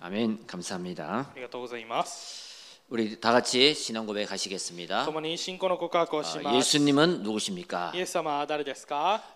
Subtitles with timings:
[0.00, 0.44] 아멘.
[0.46, 1.32] 감사합니다.
[2.90, 5.00] 우리 다 같이 신앙 고백하시겠습니다.
[5.00, 5.06] 아,
[6.54, 7.92] 예수님은 누구십니까?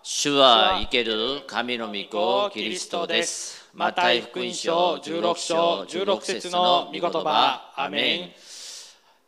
[0.03, 3.59] 주와 이케르 가미노 믿고 그리스도 데스.
[3.73, 7.71] 마타이福音書 16쇼 16節の 미고토바.
[7.75, 8.31] 아멘.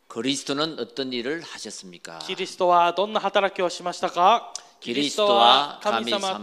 [0.08, 2.18] 그리스도는 어떤 일을 하셨습니까?
[2.20, 4.52] 그리스도와 どんな働きをしましたか?
[4.80, 6.40] 그리스도와 하나님과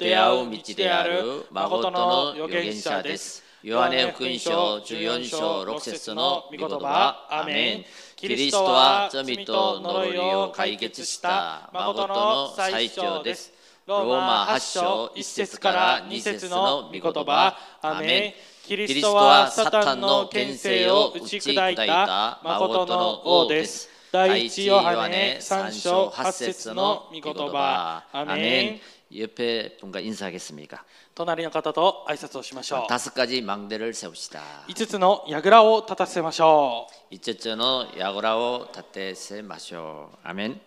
[0.00, 3.43] 대화의 道である誠の預言者です。
[3.64, 13.54] ヨハネ福音書14章6節の御言葉アメンキリストは罪と呪いを解決した誠の最長です
[13.86, 18.34] ローマ8章1節から2節の御言葉アメ
[18.68, 28.80] ンキリストはサタンの権勢を打ち砕いた誠の王です第1ヨハネ3章8節の御言葉アメン
[29.18, 30.82] 옆에 분과 인사하겠습니까?
[31.14, 34.64] 隣の方と挨拶をしましょ 다섯 가지 망대를 세웁시다.
[34.68, 40.10] う。5つの櫓を立たせましょ 이제저는 야구라오 다떼세 마쇼.
[40.24, 40.58] 아멘.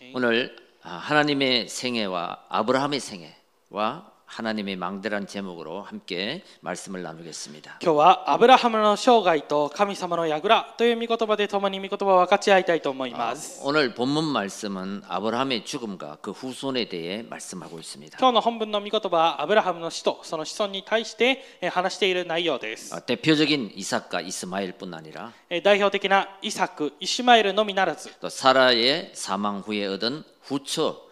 [0.00, 0.12] 네.
[0.14, 13.62] 오늘 아, 하나님의 생애와 아브라함의 생애와 하나님의망대란제목으로함께말씀을나누겠습니다今日はアブラハムの生涯と神様の櫓という御言葉で共に御言葉を分かち合いたいと思います。
[13.64, 22.94] 오늘본문말씀은아브라함의죽음과그후손에대해말씀하고있습니다今日の本文の御言葉はアブラハムの死とその子孫に対してえ話している内容です。
[22.94, 31.07] 아대표적인이삭과이스마엘뿐아니라えー代表的なイサク、イシマエルのみならず、또사라의사망후에얻은후처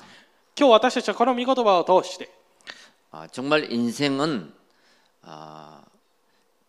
[0.55, 2.29] 今日私たちはこの御言葉を通して
[3.11, 4.51] 아정말인생은
[5.23, 5.81] 아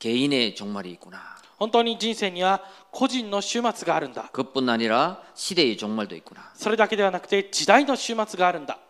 [0.02, 1.20] 개인의 종말이 있구나.
[1.58, 4.28] 本当に人生には個人の終末があるんだ.
[4.32, 6.42] 그뿐 아니라 시대의 종말도 있구나.
[6.56, 8.80] それだけではなくて時代の終末があるんだ.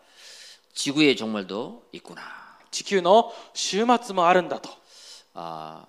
[0.73, 2.23] 지구의 종말도 있구나.
[2.71, 4.67] 地球の終末もあるんだと.
[4.69, 4.77] 뭐
[5.35, 5.85] 아,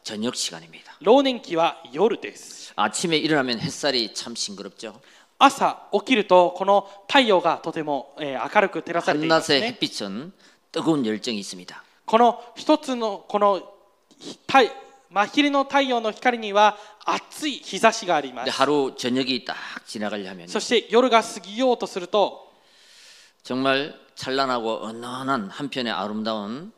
[0.03, 4.95] 저녁시간입니다로넨기와요르데스아침에일어나면햇살이참싱그럽죠
[5.41, 9.57] 朝起きるとこの太陽がとても、えー、明るく照らされています、ね。
[9.57, 10.31] 한낮의햇빛은
[10.71, 13.67] 뜨거운열정이있습니다この一つのこの
[14.47, 14.71] 太
[15.09, 18.51] 真昼の太陽の光には熱い日差しがあります。
[18.51, 19.55] 하루저녁이딱
[19.87, 22.53] 지나가려면そして夜が過ぎようとすると
[23.43, 26.71] 정말찬란하고은은한한편의아름다운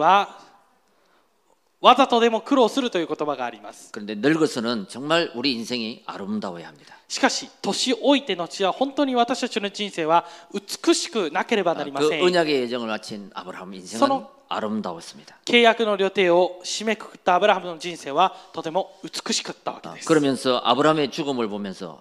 [1.84, 3.92] わざとでも苦労するという言葉があります。
[7.08, 10.24] しかし年老いてのちは本当に私たちの人生は
[10.86, 12.20] 美しくなければなりません。
[12.20, 12.98] その약의예정을마
[16.64, 20.72] 締めくくったアブラハムの人生はとても美しかったわけです그러면서아
[21.10, 21.98] 죽음을보면서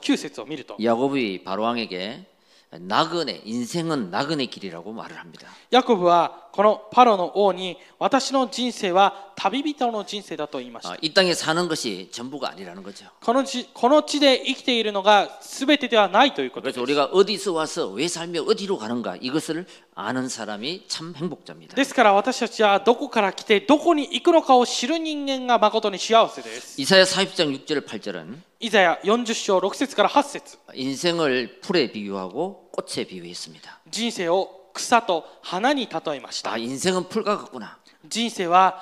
[0.04, 2.26] 9절을 보면 야곱이 바로왕에게
[2.82, 10.96] 나그네인생은나그네길이라고말을합니다ヤコブはこのパロの王に私の人生は旅人の人生だと言いました。
[10.96, 15.30] 이땅에사는것이전부가아니라는거죠この地この地で生きているのが
[15.68, 16.80] べてではないということです。
[16.80, 26.80] 그래서우리가어디서와서왜살며어디로가는가이것을아는사람이참행복자입니다ですから私たちはどこから来てどこに行くのかを知る人間が誠に幸せです。
[26.80, 37.78] 이사야40장6절8절은イザヤ40章6節から8節인생을풀에비유하고꽃에비유했습니다人生を草と花に例えました아인생은풀과같구나
[38.10, 38.82] 人生は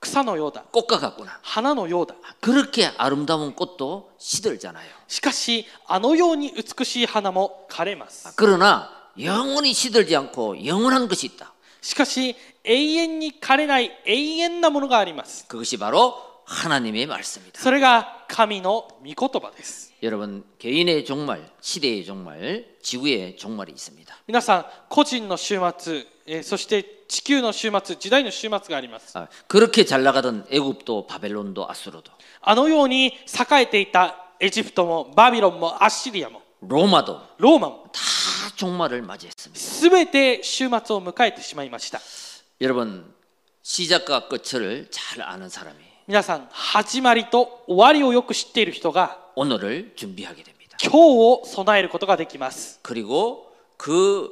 [0.00, 8.88] 草のようだ꽃과같구나花のようだ그렇게아름다운꽃도시들잖아요しかしあのように美しい花も枯れます그러나
[9.18, 12.34] 영원히시들지않고영원한것이있다しかし
[12.64, 18.84] 永遠に枯れない永遠なものがあります그것이바로하나님의말씀입니다それが하나님의御
[19.28, 26.06] 言葉です여러분개인의종말시대의종말지구의종말이있습니다皆さん個人の週末、
[26.42, 32.12] そして地球の週末、時代の週末があります아그렇게잘나가던애굽도바벨론도아수르도
[32.42, 37.96] あのように栄えていたエジプトもバビロンもアッシリアも로마도ローマも다
[38.58, 41.98] 종말을맞이했습니다全て週末を迎えてしまいました
[42.60, 43.04] 여러분
[43.64, 50.26] 시작과끝을잘아는사람이皆さん始まりと終わりをよく知っている人が하게됩니
[50.68, 53.36] 다今日を備えることができます그리고
[53.78, 54.28] 그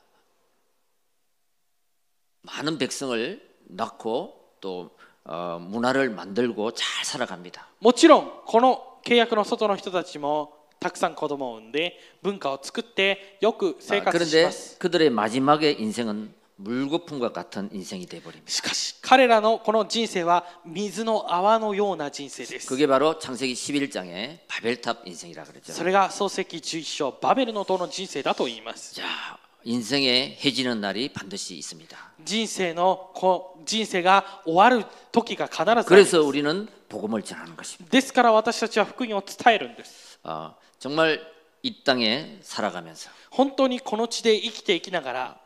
[2.43, 7.67] 많은 백성을 낳고 또 어, 문화를 만들고 잘 살아갑니다.
[7.81, 14.51] 물론 この契約の外の人たちもたくさん子供を産んで文化を作ってよく生活して。
[14.51, 14.77] す。
[14.81, 15.13] 그들의
[18.47, 23.55] しかし彼らのこの人生は水の泡のような人生ですそれが創世記
[26.59, 28.95] 1バベルの塔の人生だと言います
[29.65, 30.37] 人生
[32.75, 33.13] の
[34.03, 36.69] が終わる時が必ず그래서우리는
[37.91, 40.21] ですから私たちは福音を伝えるんです
[40.83, 41.23] 정말
[41.63, 45.39] 이 땅에 살아가면서 本当にこの地で生きていきながら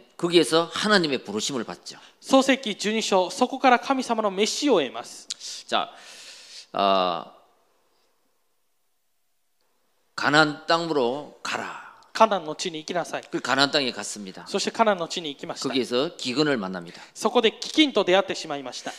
[0.21, 1.97] 거기에서 하나님의 부르심을 받죠.
[2.19, 5.25] 소세기 12章 そこから神様の召しを得ます.
[5.67, 5.89] 자,
[6.73, 7.25] 어,
[10.15, 11.81] 가나안 땅으로 가라.
[12.13, 13.23] 가나안 노치니 이기나사이.
[13.31, 14.45] 그 가나안 땅에 갔습니다.
[14.47, 15.63] そして가나안の地に行きました.
[15.67, 17.01] 거기에서 기근을 만납니다.
[17.15, 18.91] そこで飢饉と出会ってしまいました.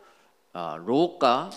[0.53, 1.49] 아, 롯과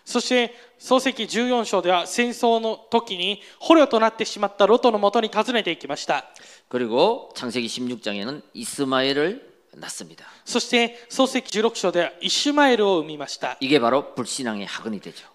[0.06, 6.25] そして漱石14章では戦争の時に捕虜となってしまったロトのもとに訪ねていきました。
[10.46, 13.58] そして創世記16章ではイシュマエルを生みました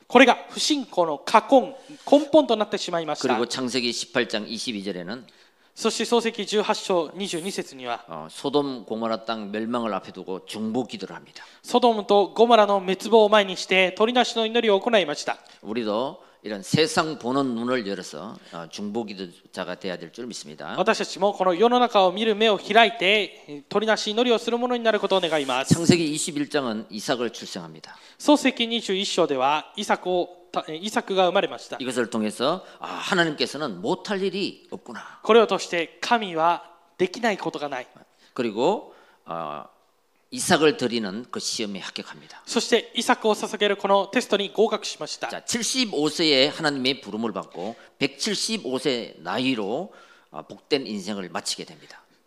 [0.07, 1.21] これが不信仰の
[2.07, 5.18] 根本となってしまいました18 22
[5.78, 11.47] そして創世記18章22節には、ソドム・ゴモラ땅멸망을앞에두고중보기도를합니 다。
[11.62, 15.37] ソドムとゴモラの滅亡を前にして鳥なしの祈りを行いました。
[15.62, 18.35] 우리도이런세상보는눈을열어서
[18.75, 25.78] 중보기도자가돼야될줄믿습니다私たちもこの世の中を見る目を開いて鳥なし祈りをするものになることを願います。
[25.80, 30.38] 漱石二21章은이삭을출생합니다소세기21章ではイサクを
[30.71, 35.21] 예, 이삭가 生まれまし 이것을 통해서 아, 하나님께서는 못할 일이 없구나.
[35.23, 36.35] これを通して神
[38.33, 39.64] 그리고 어,
[40.31, 42.43] 이삭을 드리는 그 시험에 합격합니다.
[42.47, 44.52] 이삭てイサクを捧げるこのテストに
[45.28, 49.93] 자, 75세에 하나님의 부름을 받고 175세 나이로
[50.31, 52.02] 아, 복된 인생을 마치게 됩니다.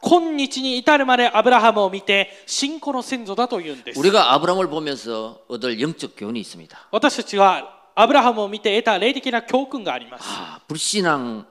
[0.00, 4.00] 今日に至るまでアブラハムを見て信仰の先祖だと言うんです。
[4.00, 10.24] 우리가아브라함을보면서얻을영적교훈이있습니私たちはアブラハムを見て得た霊的な教訓があります。
[10.24, 11.42] あ、가신앙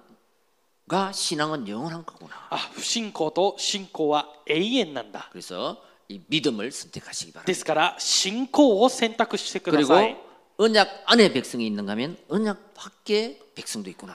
[0.87, 2.47] 은영원한거구 나。
[2.49, 5.29] あ、不信仰と信仰は永遠なんだ。
[5.33, 5.75] 그래서
[6.09, 10.15] 이믿음을선택하시기바랍니다ですから信仰を選択してください。
[10.15, 10.17] 그리고
[10.57, 13.89] 언약안에백성이있는가면언약밖에 백성도 있구나.
[13.89, 14.13] そして契約の中の民もいるとするなら契約の外の民もいるんです。あ우리는언약안에있는자가되시길바랍니다私たちは契約の中にいるものになることを願います。여러분믿음이라는것은망원경과같습니다皆さん信仰は魔法瓶と同じです。망원경은뭡니까이렇게딱쭉쭉에끝도없는하늘의별을내눈앞에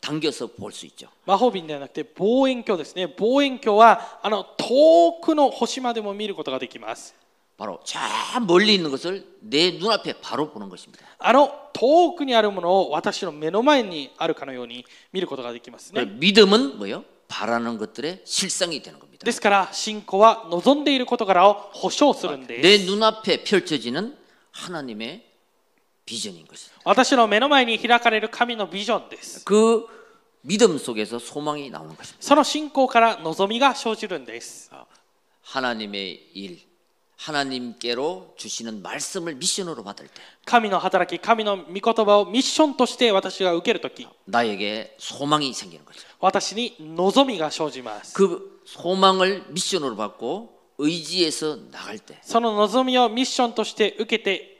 [0.00, 3.06] 당겨서볼수있죠마호瓶ではなくて望遠鏡ですね。
[3.06, 7.14] 望遠鏡はあの遠くの星までも見ることができます。
[7.58, 8.00] 바로저
[8.40, 16.02] 멀리있는것을내눈앞에바로보는것입니다あの遠くにあるものを私の目の前にあるかのように見ることができますね。
[16.18, 22.66] 믿음은뭐요바라는것들의실상이되는겁니다ですから信仰は望んでいる事柄を保証するんです。
[22.66, 24.14] 내눈앞에펼쳐지는
[24.52, 25.29] 하나님의
[26.10, 29.44] 비전인것입니다私の目の前に開かれる神のビジョンです。
[29.46, 29.86] 그
[30.44, 34.70] 믿음속에서소망이나오는것입니다その信仰から望みが生じるんです。
[34.72, 36.58] 하나님의일
[37.18, 40.18] 하나님께로주시는말씀을미션으로받을때
[40.50, 50.48] 하나님의働き神の御言葉をミッションとして私が受ける時나에게소망이생기는거죠私に望みが生じます그소망을미션으로받고
[50.80, 54.59] 의지에서나갈때その望みをミッションとして受けて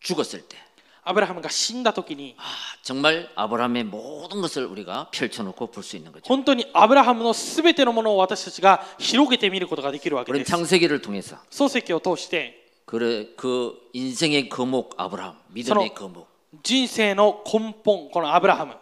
[0.00, 0.58] 죽었을 때.
[1.04, 2.42] 아브라함과 신다 토끼니 아,
[2.82, 6.24] 정말 아브라함의 모든 것을 우리가 펼쳐놓고 볼 수 있는 거죠.
[6.26, 10.26] 本当に 아브라함의 全てのものを私たちが広げて見ることができるわけです.
[10.26, 16.28] 그런 창세기를 통해서 소세기를 통해 그래 그 인생의 거목 아브라함, 믿음의 거목.
[16.68, 17.14] 인생의
[17.50, 18.74] 근본, 그 아브라함.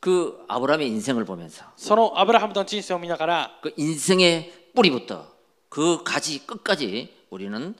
[0.00, 5.26] 그 아브라함의 인생을 보면서 서로 아브라함의 인생을 보면서 그 인생의 뿌리부터
[5.68, 7.74] 그 가지 끝까지 우리는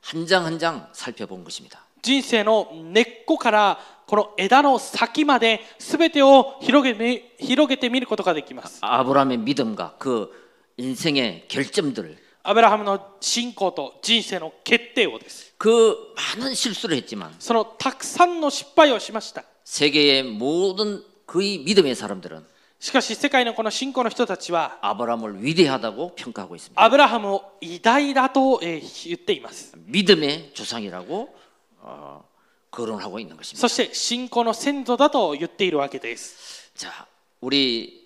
[0.00, 1.84] 한 장 한 장 살펴본 것입니다.
[2.02, 8.78] 人生の根っこからこの枝の先まで全てを広げて広げてみることができます。
[8.82, 9.22] アブラ
[12.42, 15.54] アブラハムの信仰と人生の決定をです。
[15.60, 15.68] 그
[16.36, 19.44] 많은실수를했지만そのたくさんの失敗をしました。
[19.64, 22.42] 세계의모든그의믿음의사람들은
[22.80, 28.80] しかし世界のこの信仰の人たちはアブラムを偉大だと평가アブラハムを偉大だと言
[29.14, 29.76] っています。
[29.86, 31.28] 믿음의조상이라고
[32.70, 36.70] 거론하고있는것입니다そして信仰の先祖だと言っているわけです。
[36.76, 36.88] 자
[37.42, 38.00] 우리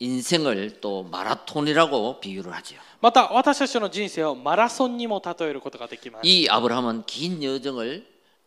[0.00, 6.26] 인생을또마라톤이라고비유를하지요また私たちの人生をマラソンにも例えることができます。
[6.26, 8.02] 이아브라함은긴여정을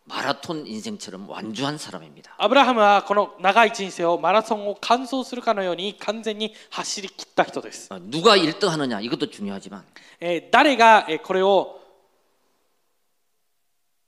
[0.08, 7.88] 마라톤인생처럼완주한사람입니다アブラハムはこの長い人生をマラソンを完走するかのように完全に走り切った人です。
[7.94, 9.82] 누가일등하느냐이것도중요하지만
[10.52, 11.73] 誰がこれを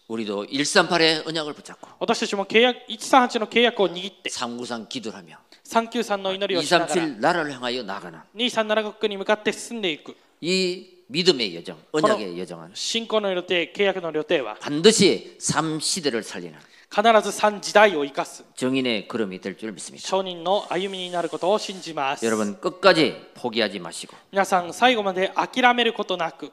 [0.09, 16.59] 우리도138의언약을붙잡고私たちも契約138の契約を握って393기도하며393の祈りをしながら237나라를향하여나가는237国に向かって進んでいく이 믿음의 여정, 언약의 여정은 信仰の予定、契約の予定は 반드시 삼 시대를 살리는
[16.91, 20.07] 必ず三時代を生かす 정인의 걸음이 될 줄 믿습니다.
[20.09, 26.51] 商人の歩みになることを信じます 여러분 끝까지 포기하지 마시고 皆さん最後まで諦めることなく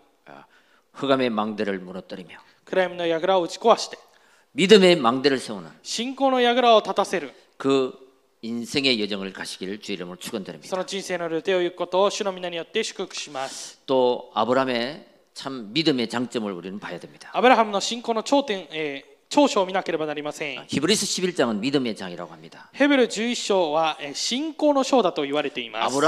[0.93, 3.97] 흑암의 망대를 무너뜨리며 暗闇の櫓を打ち壊して
[4.51, 8.02] 믿음의 망대를 세우는 信仰の櫓を立たせる그
[8.43, 9.41] 人生の旅程
[9.87, 13.79] を行くことその人生の旅程を行くことを主の皆によって祝福します。
[13.85, 14.79] とアブラハムの
[15.33, 20.65] 참믿음의장점을우리는봐야됩アブラハムの信仰の頂点え長所を見なければなりません。
[20.67, 21.35] ヘブリス11
[23.35, 25.27] 章は信仰の章だとて
[25.61, 25.93] います。
[25.95, 26.03] アブ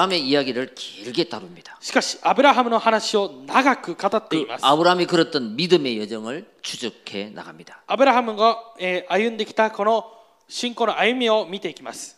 [2.43, 4.65] ラハムの話を長く語っています。
[4.65, 5.21] アブラハムが걸
[8.51, 8.57] 었
[9.07, 10.11] 歩んできたこの
[10.49, 12.15] 信仰の歩みを見ていきます。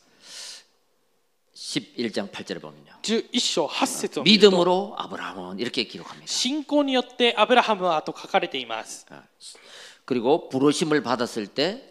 [1.80, 2.86] 11장 8절을 보면요.
[3.08, 6.26] 1 1章8節を 믿음으로 아브라함은 이렇게 기록합니다.
[6.28, 9.24] 信仰によってアブラハム書かれていま 아,
[10.06, 11.88] 그리고 부르심을 받았을 때갈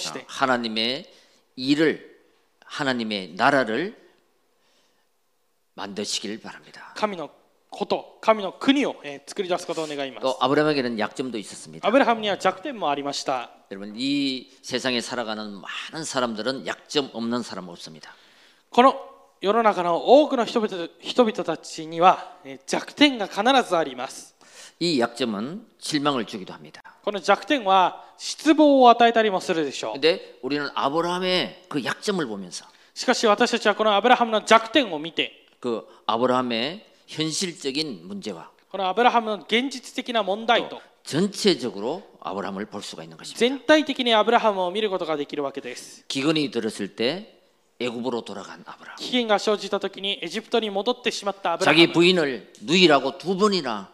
[0.01, 1.05] して하나님의
[1.57, 1.99] 일을
[2.65, 3.93] 하나님의나라를
[5.75, 7.29] 만드시길바랍니다神の
[7.71, 10.27] こと神の国を作り出すことを願います。
[10.41, 13.49] アブラハムには는약점도있었습니다아브라함에는弱点もありました
[18.69, 18.87] この
[19.39, 20.89] 世の中の多くの人々
[21.45, 22.35] たちには
[22.67, 24.35] 弱点が必ずあります。
[24.77, 24.85] こ
[27.11, 32.51] の弱点は失望を与えたりもするでしょう근데
[32.93, 40.63] しかし私たちはこのアブラハムの弱点を見て그아브라함의현실적인문제와아브라함은현실적인문제
[41.03, 45.27] 전체적으로아브라함을볼수가있는것입니다전체적인아브라함을볼수가있는
[46.07, 47.35] 기근이들었을때
[47.83, 53.91] 애굽으로돌아간아브라함기근이생기다때에에집트에돌아갔다아브라함자기부인을누이라고두번이나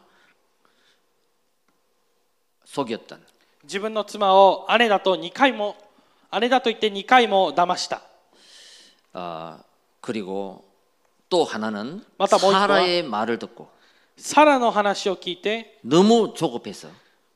[2.69, 3.25] 속였던자
[3.65, 5.73] 신의妻を아내だと2回も
[6.29, 8.05] 아내다と言って2回も騙した
[9.17, 9.65] 아
[10.05, 10.69] 그리고
[11.29, 13.69] 또 하나는 뭐 사라의 말을 듣고
[14.15, 15.21] 사라의 말을 듣고
[15.83, 16.87] 너무 조급해서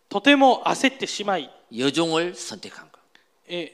[0.10, 3.00] とても焦ってしまい 여종을 선택한 거.
[3.52, 3.74] 예.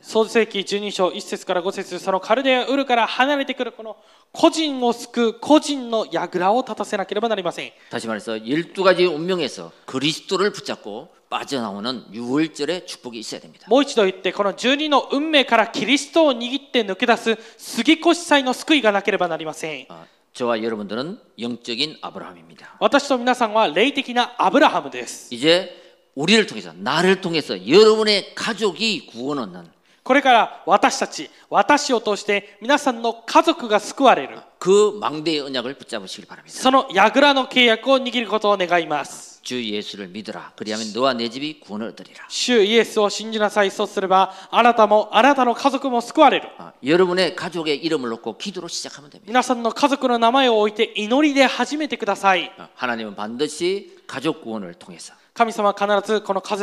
[0.01, 3.97] 創世紀12章1節から5節そのカルデウルから離れてくるこの
[4.31, 7.71] 個人を救う個人の櫓を立たせなければなりません。
[7.91, 17.17] 다시말해서12가지운명에서그리스도를붙잡고빠져나오는유월절의축복이있어야됩니다もう一度言ってこの12の運命からキリストを握って抜け出
[17.57, 19.85] すぎ越祭の救いがなければなりません。
[20.33, 25.33] 저와여러분들은영적인아브라함입니다私と皆さんは霊的なアブラハムです。
[25.35, 25.81] 이제
[26.15, 29.63] 우리를통해서나를통해서여러분의가족이구원얻는
[30.03, 34.39] これから私たち、私を通して皆さんの家族が救われる。
[34.59, 39.39] 그망대의언약을붙잡으시길바랍니다その櫓の契約を握ることを願います。
[39.43, 46.49] 주예수를믿으라그리하면너와내집이구원을얻으리라主イエスを信じなさいそうすればあなたもあなたの家族も救われる
[46.83, 56.55] 여러분의가족의이름을놓고기도로시작하면됩니다皆さんの家族の名前を置いて祈りで始めてください하나님은반드시가족구원을통해서神様は必ずこの家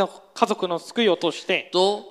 [0.47, 2.03] 族の救いを通して또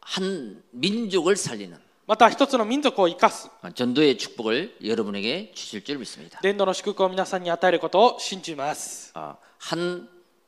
[0.00, 1.74] 한민족을살리는
[2.06, 3.50] また一つの民族を生かす。
[3.64, 6.38] 전도의축복을여러분에게주실줄믿습니 다。
[6.40, 9.12] 伝道の祝福を皆さんに与えることを信じます。
[9.12, 9.40] 한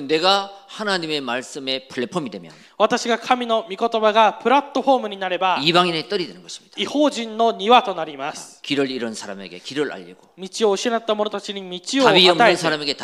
[2.78, 5.84] 私が神の御言葉がプラットフォームになれば이방
[7.14, 8.60] 人の庭となります。
[8.72, 12.96] 道を失った者たちに道を与えて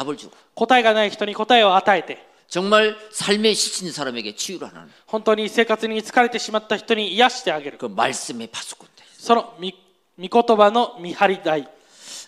[0.55, 2.17] 答えがない人に答えを与えて
[2.49, 9.63] 정말삶에지친사람에게치유를하는本当に生活に疲れてしまった人に癒してあげる그말씀의파수꾼들その御
[10.19, 11.67] 言葉の見張り台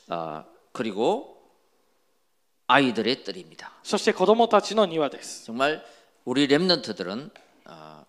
[0.09, 0.43] 아
[0.73, 1.36] 그리고
[2.67, 5.79] 아이들의뜰입니다そして子供たちの庭です정말
[6.27, 7.31] 우리렘넌트들은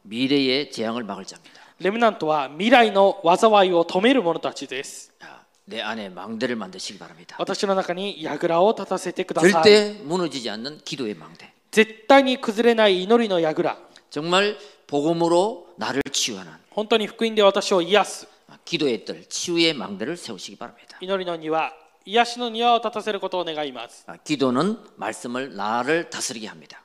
[0.06, 0.36] 미래
[0.66, 2.92] 의재앙을막을자입니다렘넌트와미래의
[3.22, 5.12] 와자와이를止める者たちです
[5.68, 13.78] 내안에망대를만드시기바랍니다私の中に櫓を立たせてください절대무너지지않는기도의망대絶対に崩れない祈りの櫓
[14.10, 14.56] 정말
[14.88, 18.26] 복음으로나를치유하는本当に福音で私を癒す
[18.64, 21.70] 기도의뜰치유의망대를세우시기바랍니다祈りの庭
[22.08, 24.06] 癒しの庭を立たせることを願います。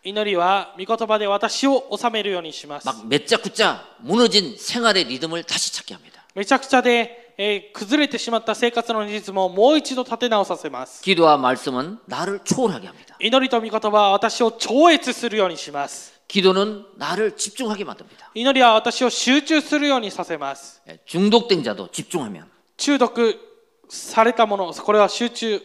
[0.03, 2.85] 祈りは御言葉で私を治めるようにします。
[2.89, 11.01] 막매짝구짜무너진생활의리듬을다시찾게합니다めちゃくちゃで、えー崩れてしまった生活のリズムをもう一度立て直させます。
[11.01, 11.37] 祈りと
[13.61, 16.13] 御言葉は私を超越するようにします。
[16.29, 16.53] 祈
[18.51, 20.81] りは私を集中するようにさせます。
[20.85, 22.43] 예중독된자도집중하면
[22.75, 23.52] 中毒
[23.89, 25.61] されたもの、これは集中。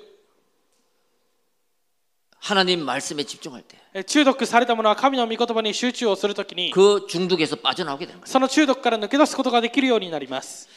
[2.41, 10.69] 하나님말씀에집중할때중독されたものは神の御言葉に集中をする時に그중독에서빠져나오게되는거예요その中毒から抜け出すことができるようになります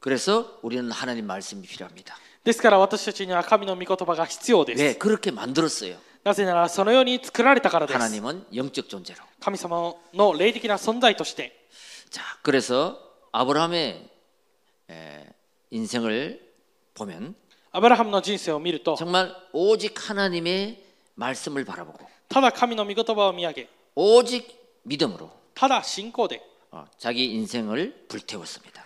[0.00, 2.12] 하나님말씀이필요합니다
[2.44, 11.52] ですから私たちには神の御言葉が必要です왜그렇게만들었어요なぜならそのように作られたからです하나님은영적존재로神様の霊的な存在として
[12.18, 12.94] あ、그래서
[13.32, 13.98] アブラハム에
[15.68, 16.02] 人生を
[16.98, 17.34] 보면
[18.96, 20.82] 정말 오직 하나님의
[21.14, 22.06] 말씀을 바라보고
[23.94, 25.38] 오직 믿음으로
[26.70, 28.84] 어, 자기 인생을 불태웠습니다.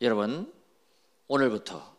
[0.00, 0.52] 여러분
[1.26, 1.94] 오늘부터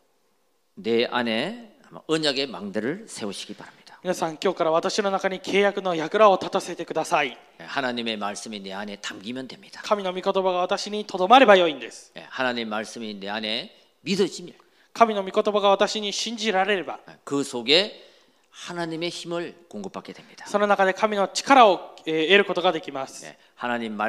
[0.75, 1.75] 내 안에
[2.07, 3.78] 언약의 망대를 세우시기 바랍니다.
[4.01, 7.67] 皆さん今日から私の中に契約のらを立たせてください神
[8.01, 8.35] の御言
[10.23, 12.25] 葉が私にとどまればよいんです神
[12.63, 12.77] の御
[15.31, 17.43] 言葉が私に信じられればそ
[20.59, 23.25] の中で神の力を得ることができます
[23.59, 24.05] 神の御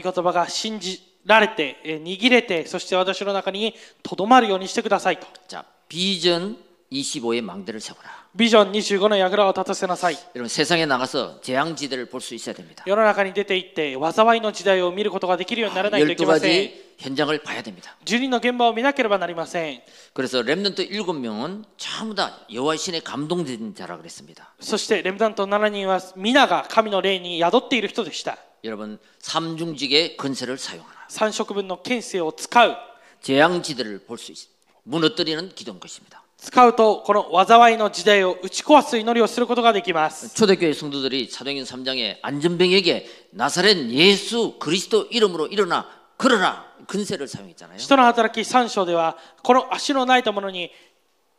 [0.00, 5.26] 言葉が信じられて、握れて、そして私の中にとどまるようにしてくださいと。
[5.48, 6.56] 자비전
[6.90, 19.82] 25의망대를세워라비전25의야구라와타타세나사이여러분세상에나가서재앙지대를볼수있어야됩니다여러나가니出て行って災いの時代を見ることができるようにならないといけません12가지현장을봐야됩니다12の現場を見なければなりません
[20.14, 32.76] 그래서렘넌트7명은전부다여호와신에감동된자라그랬습니다そして렘넌트7人は皆が神の霊に宿っている人でした여러분삼중직의근세를사용하라3食分の権勢を使う
[33.22, 34.48] 재앙지대를볼수있
[34.88, 43.04] 무너뜨리는기도인것입니다使うとこの災いの時代を打ち壊す祈りをすることができます초대교회성도들이사도행전3장에안전병에게
[43.34, 45.86] 나사렛예수그리스도이름으로일어나
[46.16, 50.70] 그러나근세를사용했잖아요使徒の働き3章ではこの足のないたものに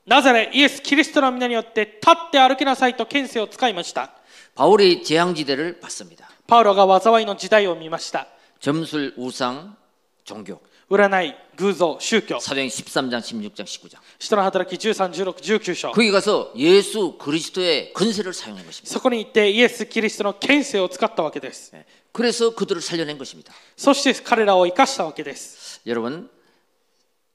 [0.05, 4.11] なぜれイエス・キリストの皆によって立って歩きなさいと権勢を使いました
[4.55, 8.28] 바울이재앙지대를봤습니다パウロが災いの時代を見ました
[8.60, 9.74] 점술우상
[10.28, 10.60] 종교
[10.91, 12.38] 라나이偶像、宗教。
[12.41, 21.72] 사도행13장16장19장시도나하더라기 13, 16, 19장거기가서예수그리스도의근세를사용한것입니다そこ이이때예수그리스도의権세を使ったわけです
[22.12, 26.28] 그래서그들을살려낸것입니다そして彼らを生かしたわけです여러분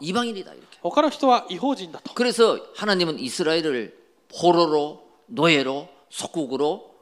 [0.00, 0.78] 이방인이다 이렇게.
[2.14, 3.96] 그래서 하나님은 이스라엘을
[4.38, 6.94] 포로로 노예로 속국으로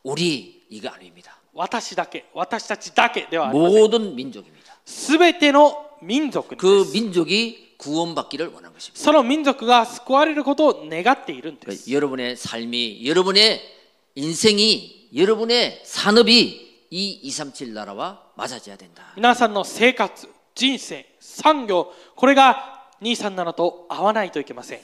[0.04, 3.84] 우리이가아닙니다私だけ、私たちだけではありません。
[3.86, 6.66] 모든민족입니다すべての民族です。
[6.68, 11.90] 그민족이구원받기를원니다その民族が救われることを願っているんです。
[11.90, 13.58] 여러분의삶이여러분의
[14.18, 16.60] 인생이여러분의산업이
[16.92, 24.80] 이237나라와맞아져야된다皆さんの生活、人生、産業、これが237と合わないといけません。